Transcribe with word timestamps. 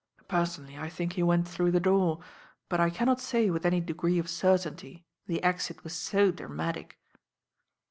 "Personally 0.27 0.79
I 0.79 0.89
think 0.89 1.13
he 1.13 1.21
went 1.21 1.47
through 1.47 1.69
the 1.69 1.79
door; 1.79 2.21
but 2.69 2.79
I 2.79 2.89
cannot 2.89 3.21
say 3.21 3.51
with 3.51 3.67
any 3.67 3.79
degree 3.79 4.17
of 4.17 4.31
certainty, 4.31 5.05
the 5.27 5.43
exit 5.43 5.83
was 5.83 5.93
so 5.93 6.31
dramatic." 6.31 6.97